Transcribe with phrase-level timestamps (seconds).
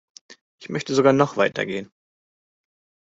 [0.59, 1.91] Ich möchte sogar noch weiter gehen.